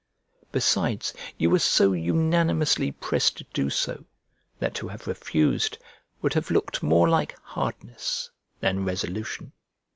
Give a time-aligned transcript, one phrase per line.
[0.51, 4.05] Besides, you were so unanimously pressed to do so
[4.57, 5.77] that to have refused
[6.23, 9.51] would have looked more like hardness than resolution.